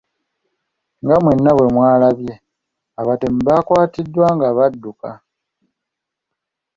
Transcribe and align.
Nga 1.01 1.15
mwenna 1.23 1.51
bwe 1.57 1.67
mwalabye, 1.75 2.33
abatemu 3.01 3.39
baakwatiddwa 3.47 4.25
nga 4.35 4.47
badduka. 4.57 5.09